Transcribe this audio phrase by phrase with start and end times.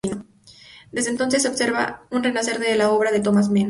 [0.91, 3.59] Desde entonces, se observa un renacer de la obra de Thomas Mann.